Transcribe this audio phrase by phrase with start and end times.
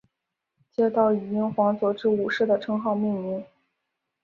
[0.71, 3.45] 街道以英皇佐治五世的称号命名。